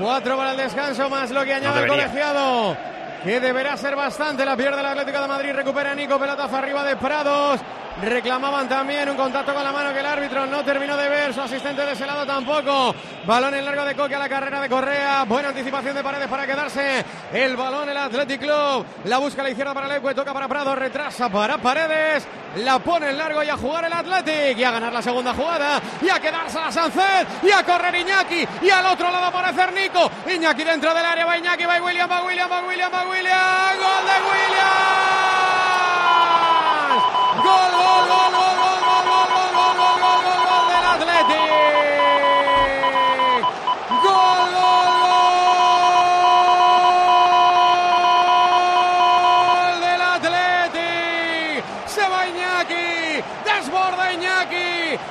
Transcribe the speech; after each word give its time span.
Cuatro 0.00 0.36
para 0.36 0.52
el 0.52 0.56
descanso, 0.56 1.08
más 1.08 1.30
lo 1.30 1.44
que 1.44 1.54
añade 1.54 1.82
el 1.82 1.88
colegiado. 1.88 2.76
Que 3.24 3.40
deberá 3.40 3.76
ser 3.76 3.96
bastante. 3.96 4.44
La 4.44 4.56
pierde 4.56 4.78
el 4.78 4.86
Atlético 4.86 5.20
de 5.20 5.28
Madrid. 5.28 5.52
Recupera 5.52 5.94
Nico. 5.94 6.18
Pelotazo 6.18 6.56
arriba 6.56 6.84
de 6.84 6.96
Prados. 6.96 7.60
Reclamaban 8.02 8.68
también 8.68 9.08
un 9.08 9.16
contacto 9.16 9.52
con 9.52 9.64
la 9.64 9.72
mano 9.72 9.92
que 9.92 9.98
el 9.98 10.06
árbitro 10.06 10.46
no 10.46 10.64
terminó 10.64 10.96
de 10.96 11.08
ver. 11.08 11.34
Su 11.34 11.40
asistente 11.40 11.84
de 11.84 11.92
ese 11.92 12.06
lado 12.06 12.24
tampoco. 12.24 12.94
Balón 13.26 13.54
en 13.54 13.64
largo 13.64 13.84
de 13.84 13.94
Coque 13.96 14.14
a 14.14 14.20
la 14.20 14.28
carrera 14.28 14.60
de 14.60 14.68
Correa. 14.68 15.24
Buena 15.24 15.48
anticipación 15.48 15.96
de 15.96 16.02
Paredes 16.04 16.28
para 16.28 16.46
quedarse. 16.46 17.04
El 17.32 17.56
balón 17.56 17.88
el 17.88 17.96
Athletic 17.96 18.40
Club. 18.40 18.86
La 19.04 19.18
busca 19.18 19.40
a 19.40 19.44
la 19.44 19.50
izquierda 19.50 19.74
para 19.74 19.88
Leque. 19.88 20.14
Toca 20.14 20.32
para 20.32 20.46
Prado. 20.46 20.76
Retrasa 20.76 21.28
para 21.28 21.58
Paredes. 21.58 22.24
La 22.58 22.78
pone 22.78 23.10
en 23.10 23.18
largo 23.18 23.42
y 23.42 23.48
a 23.48 23.56
jugar 23.56 23.84
el 23.86 23.92
Athletic. 23.92 24.58
Y 24.58 24.64
a 24.64 24.70
ganar 24.70 24.92
la 24.92 25.02
segunda 25.02 25.34
jugada. 25.34 25.80
Y 26.00 26.08
a 26.08 26.20
quedarse 26.20 26.58
a 26.58 26.70
Sancet. 26.70 27.26
Y 27.42 27.50
a 27.50 27.64
correr 27.64 27.96
Iñaki. 27.96 28.46
Y 28.62 28.70
al 28.70 28.86
otro 28.86 29.10
lado 29.10 29.26
aparecer 29.26 29.72
Nico. 29.72 30.08
Iñaki 30.32 30.62
dentro 30.62 30.94
del 30.94 31.04
área. 31.04 31.26
Va 31.26 31.36
Iñaki. 31.36 31.64
Va 31.64 31.82
William. 31.82 32.08
Va 32.08 32.22
William. 32.22 32.48
Va 32.48 32.62
William. 32.62 32.92
Va 32.94 33.08
William. 33.08 33.76
Gol 33.76 34.06
de 34.06 34.27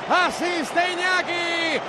asiste 0.08 0.92
Iñaki, 0.92 1.80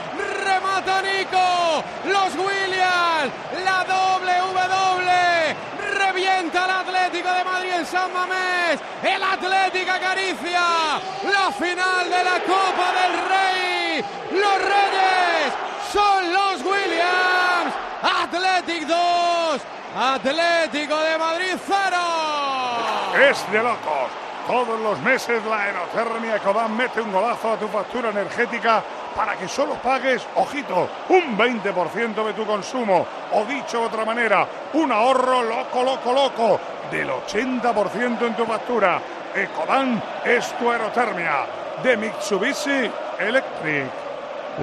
remata 0.44 1.02
Nico, 1.02 1.84
los 2.06 2.36
Williams, 2.36 3.32
la 3.64 3.84
doble 3.84 4.34
W, 4.38 5.56
revienta 5.98 6.66
el 6.66 6.72
Atlético 6.72 7.34
de 7.34 7.44
Madrid 7.44 7.72
en 7.78 7.86
San 7.86 8.14
Mamés. 8.14 8.80
El 9.04 9.24
Atlético 9.24 9.92
acaricia 9.92 10.62
la 11.24 11.52
final 11.52 12.10
de 12.10 12.24
la 12.24 12.40
Copa 12.42 12.94
del 13.00 13.14
Rey. 13.30 14.04
Los 14.32 14.58
Reyes 14.62 15.54
son 15.92 16.34
los 16.34 16.62
Williams. 16.64 17.74
Atlético 18.02 18.86
2, 18.88 19.62
Atlético 19.98 20.98
de 20.98 21.18
Madrid 21.18 21.56
0. 21.68 23.30
Es 23.30 23.52
de 23.52 23.64
locos. 23.64 24.29
Todos 24.50 24.80
los 24.80 25.00
meses 25.02 25.46
la 25.46 25.62
aerotermia 25.62 26.38
Ecodan 26.38 26.76
mete 26.76 27.00
un 27.02 27.12
golazo 27.12 27.54
a 27.54 27.58
tu 27.58 27.68
factura 27.68 28.10
energética 28.10 28.82
para 29.16 29.36
que 29.36 29.48
solo 29.48 29.76
pagues, 29.76 30.26
ojito, 30.34 30.90
un 31.10 31.38
20% 31.38 32.26
de 32.26 32.34
tu 32.34 32.48
consumo. 32.48 33.06
O 33.34 33.46
dicho 33.46 33.82
de 33.82 33.86
otra 33.86 34.04
manera, 34.06 34.48
un 34.74 34.92
ahorro 34.92 35.44
loco, 35.44 35.84
loco, 35.84 36.12
loco 36.12 36.60
del 36.90 37.10
80% 37.10 38.26
en 38.26 38.36
tu 38.36 38.44
factura. 38.44 39.00
Ecodan 39.36 40.02
es 40.26 40.52
tu 40.58 40.72
aerotermia 40.72 41.46
de 41.84 41.98
Mitsubishi 41.98 42.90
Electric. 43.20 43.86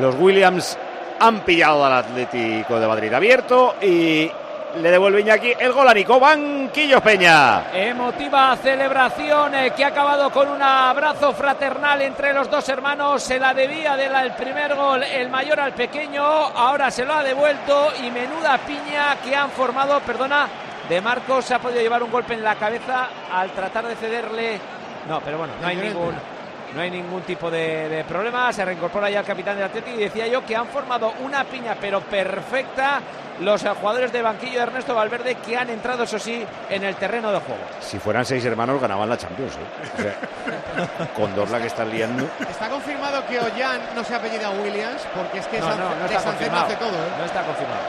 Los 0.01 0.17
Williams 0.17 0.77
han 1.21 1.43
pillado 1.43 1.87
al 1.87 1.93
Atlético 1.93 2.81
de 2.81 2.89
Madrid 2.89 3.13
abierto 3.13 3.77
y 3.81 4.29
le 4.77 4.91
devuelve 4.91 5.21
Iñaki 5.21 5.55
el 5.59 5.73
gol 5.73 5.89
a 5.89 5.95
Nico 5.95 6.21
Banquillos 6.21 7.01
Peña. 7.01 7.71
Emotiva 7.73 8.57
celebración 8.57 9.55
eh, 9.55 9.73
que 9.75 9.85
ha 9.85 9.89
acabado 9.89 10.31
con 10.31 10.49
un 10.49 10.61
abrazo 10.61 11.33
fraternal 11.33 12.03
entre 12.03 12.33
los 12.33 12.51
dos 12.51 12.69
hermanos. 12.69 13.23
Se 13.23 13.39
la 13.39 13.55
debía 13.55 13.97
del 13.97 14.33
primer 14.33 14.75
gol 14.75 15.03
el 15.03 15.31
mayor 15.31 15.61
al 15.61 15.73
pequeño. 15.73 16.23
Ahora 16.23 16.91
se 16.91 17.05
lo 17.05 17.15
ha 17.15 17.23
devuelto 17.23 17.93
y 18.03 18.11
menuda 18.11 18.59
piña 18.59 19.17
que 19.25 19.35
han 19.35 19.51
formado, 19.51 20.01
perdona, 20.01 20.49
de 20.89 21.01
Marcos. 21.01 21.45
Se 21.47 21.55
ha 21.55 21.59
podido 21.59 21.81
llevar 21.81 22.03
un 22.03 22.11
golpe 22.11 22.35
en 22.35 22.43
la 22.43 22.57
cabeza 22.57 23.09
al 23.33 23.51
tratar 23.51 23.87
de 23.87 23.97
cederle. 23.97 24.61
No, 25.09 25.21
pero 25.21 25.39
bueno, 25.39 25.55
no 25.61 25.67
hay 25.67 25.77
ningún. 25.77 26.36
No 26.75 26.81
hay 26.83 26.91
ningún 26.91 27.23
tipo 27.23 27.51
de, 27.51 27.89
de 27.89 28.05
problema. 28.05 28.53
Se 28.53 28.65
reincorpora 28.65 29.09
ya 29.09 29.21
el 29.21 29.27
capitán 29.27 29.57
del 29.57 29.65
Atlético 29.67 29.97
y 29.99 30.05
decía 30.05 30.27
yo 30.27 30.45
que 30.45 30.55
han 30.57 30.67
formado 30.67 31.13
una 31.23 31.45
piña 31.45 31.77
pero 31.81 32.01
perfecta 32.01 33.01
los 33.41 33.63
jugadores 33.63 34.13
de 34.13 34.23
banquillo 34.23 34.55
de 34.59 34.63
Ernesto 34.63 34.95
Valverde 34.95 35.35
que 35.37 35.57
han 35.59 35.69
entrado, 35.69 36.05
eso 36.05 36.19
sí, 36.19 36.43
en 36.71 36.83
el 36.85 36.95
terreno 36.97 37.31
de 37.33 37.39
juego. 37.41 37.61
Si 37.81 37.99
fueran 37.99 38.25
seis 38.25 38.43
hermanos 38.47 38.81
ganaban 38.81 39.09
la 39.09 39.17
Champions. 39.19 39.53
¿eh? 39.55 39.59
O 39.99 40.03
sea, 40.03 41.09
con 41.15 41.35
dos 41.35 41.51
la 41.51 41.61
que 41.61 41.67
están 41.67 41.91
liando. 41.91 42.27
Está 42.49 42.69
confirmado 42.69 43.25
que 43.27 43.39
Ollán 43.39 43.81
no 43.95 44.03
se 44.05 44.15
apellida 44.15 44.51
Williams 44.51 45.03
porque 45.15 45.39
es 45.39 45.47
que 45.49 45.61
No, 45.61 45.67
San- 45.69 45.79
no, 45.79 45.95
no 45.95 46.05
está 46.07 46.23
confirmado. 46.23 46.65
hace 46.67 46.77
todo. 46.77 46.89
¿eh? 46.89 47.09
No 47.19 47.25
está 47.27 47.43
confirmado. 47.43 47.81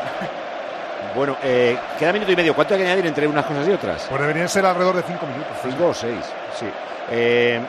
Bueno, 1.15 1.37
eh, 1.41 1.77
queda 1.97 2.13
minuto 2.13 2.31
y 2.31 2.35
medio. 2.35 2.53
¿Cuánto 2.53 2.73
hay 2.73 2.81
que 2.81 2.85
añadir 2.85 3.05
entre 3.07 3.27
unas 3.27 3.45
cosas 3.45 3.67
y 3.67 3.71
otras? 3.71 4.05
Pues 4.09 4.21
deberían 4.21 4.49
ser 4.49 4.65
alrededor 4.65 4.97
de 4.97 5.03
cinco 5.03 5.25
minutos. 5.25 5.53
Cinco 5.63 5.87
o 5.87 5.93
seis, 5.93 6.19
sí. 6.59 6.65
Eh, 7.09 7.59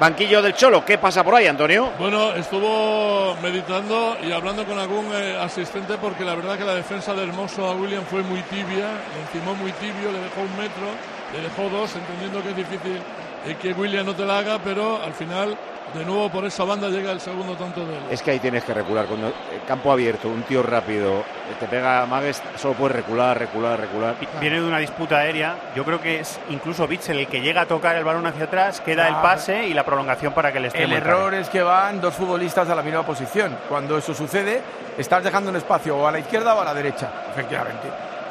banquillo 0.00 0.40
del 0.40 0.54
Cholo, 0.54 0.82
¿qué 0.82 0.96
pasa 0.96 1.22
por 1.22 1.34
ahí, 1.34 1.46
Antonio? 1.46 1.90
Bueno, 1.98 2.32
estuvo 2.32 3.36
meditando 3.42 4.16
y 4.22 4.32
hablando 4.32 4.64
con 4.64 4.78
algún 4.78 5.04
eh, 5.12 5.36
asistente 5.38 5.98
porque 6.00 6.24
la 6.24 6.34
verdad 6.34 6.56
que 6.56 6.64
la 6.64 6.74
defensa 6.74 7.12
de 7.14 7.24
Hermoso 7.24 7.66
a 7.66 7.74
William 7.74 8.02
fue 8.04 8.22
muy 8.22 8.40
tibia, 8.44 8.88
le 9.14 9.20
encimó 9.20 9.54
muy 9.54 9.72
tibio, 9.72 10.10
le 10.10 10.20
dejó 10.20 10.40
un 10.40 10.56
metro, 10.56 10.88
le 11.34 11.42
dejó 11.42 11.68
dos, 11.68 11.94
entendiendo 11.94 12.42
que 12.42 12.48
es 12.48 12.56
difícil 12.56 12.98
eh, 13.46 13.56
que 13.60 13.72
William 13.72 14.06
no 14.06 14.14
te 14.14 14.24
la 14.24 14.38
haga, 14.38 14.58
pero 14.62 15.02
al 15.02 15.12
final, 15.14 15.56
de 15.94 16.04
nuevo 16.04 16.28
por 16.30 16.44
esa 16.44 16.64
banda 16.64 16.88
llega 16.88 17.10
el 17.10 17.20
segundo 17.20 17.54
tanto 17.54 17.80
de 17.84 17.96
él. 17.96 18.02
Es 18.10 18.22
que 18.22 18.30
ahí 18.32 18.38
tienes 18.38 18.62
que 18.64 18.72
recular. 18.74 19.06
Cuando 19.06 19.28
eh, 19.28 19.32
campo 19.66 19.90
abierto, 19.92 20.28
un 20.28 20.42
tío 20.42 20.62
rápido, 20.62 21.18
eh, 21.20 21.24
te 21.58 21.66
pega 21.66 22.06
Magues, 22.06 22.42
solo 22.56 22.74
puedes 22.74 22.96
recular, 22.96 23.36
recular, 23.38 23.80
recular. 23.80 24.14
Viene 24.40 24.60
de 24.60 24.66
una 24.66 24.78
disputa 24.78 25.18
aérea. 25.18 25.56
Yo 25.74 25.84
creo 25.84 26.00
que 26.00 26.20
es 26.20 26.38
incluso 26.50 26.86
Bitzel 26.86 27.18
el 27.18 27.26
que 27.26 27.40
llega 27.40 27.62
a 27.62 27.66
tocar 27.66 27.96
el 27.96 28.04
balón 28.04 28.26
hacia 28.26 28.44
atrás, 28.44 28.80
queda 28.80 29.08
el 29.08 29.14
Ah. 29.14 29.22
pase 29.22 29.66
y 29.66 29.74
la 29.74 29.84
prolongación 29.84 30.32
para 30.32 30.52
que 30.52 30.58
el 30.58 30.66
extremo. 30.66 30.92
El 30.94 30.98
error 31.02 31.34
es 31.34 31.48
que 31.48 31.62
van 31.62 32.00
dos 32.00 32.14
futbolistas 32.14 32.68
a 32.68 32.74
la 32.74 32.82
misma 32.82 33.02
posición. 33.04 33.56
Cuando 33.68 33.98
eso 33.98 34.14
sucede, 34.14 34.60
estás 34.96 35.24
dejando 35.24 35.50
un 35.50 35.56
espacio 35.56 35.96
o 35.96 36.06
a 36.06 36.12
la 36.12 36.18
izquierda 36.20 36.54
o 36.54 36.60
a 36.60 36.64
la 36.64 36.74
derecha, 36.74 37.10
efectivamente. 37.32 37.88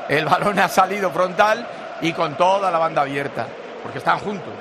El 0.07 0.25
balón 0.25 0.57
ha 0.59 0.67
salido 0.69 1.09
frontal 1.11 1.65
y 2.01 2.13
con 2.13 2.35
toda 2.35 2.71
la 2.71 2.79
banda 2.79 3.01
abierta, 3.01 3.45
porque 3.83 3.97
están 3.99 4.17
juntos. 4.19 4.53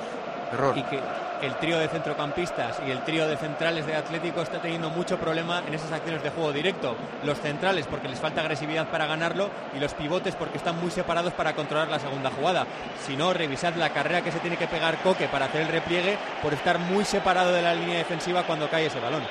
Y 0.75 0.83
que 0.83 0.99
el 1.41 1.55
trío 1.55 1.79
de 1.79 1.87
centrocampistas 1.87 2.81
y 2.85 2.91
el 2.91 3.03
trío 3.03 3.27
de 3.27 3.37
centrales 3.37 3.85
de 3.85 3.95
Atlético 3.95 4.41
está 4.41 4.59
teniendo 4.59 4.89
mucho 4.89 5.17
problema 5.17 5.63
en 5.65 5.73
esas 5.73 5.91
acciones 5.91 6.21
de 6.23 6.29
juego 6.31 6.51
directo. 6.51 6.95
Los 7.23 7.39
centrales 7.39 7.87
porque 7.87 8.09
les 8.09 8.19
falta 8.19 8.41
agresividad 8.41 8.89
para 8.89 9.05
ganarlo 9.05 9.49
y 9.75 9.79
los 9.79 9.93
pivotes 9.93 10.35
porque 10.35 10.57
están 10.57 10.79
muy 10.79 10.91
separados 10.91 11.33
para 11.33 11.53
controlar 11.53 11.87
la 11.87 11.99
segunda 11.99 12.31
jugada. 12.31 12.65
Si 13.05 13.15
no, 13.15 13.33
revisad 13.33 13.75
la 13.75 13.91
carrera 13.91 14.21
que 14.21 14.31
se 14.31 14.39
tiene 14.39 14.57
que 14.57 14.67
pegar 14.67 14.97
Coque 15.01 15.27
para 15.27 15.45
hacer 15.45 15.61
el 15.61 15.67
repliegue 15.69 16.17
por 16.41 16.53
estar 16.53 16.79
muy 16.79 17.05
separado 17.05 17.53
de 17.53 17.61
la 17.61 17.73
línea 17.73 17.99
defensiva 17.99 18.43
cuando 18.43 18.69
cae 18.69 18.87
ese 18.87 18.99
balón. 18.99 19.23